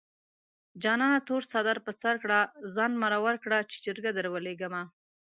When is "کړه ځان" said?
2.23-2.91